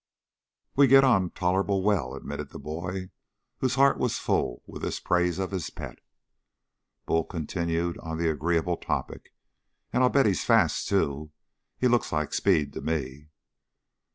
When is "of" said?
5.37-5.51